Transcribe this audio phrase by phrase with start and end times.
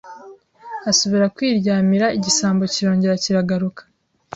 [0.91, 3.81] asubira kwiryamira Igisambo kirongera kiragaruka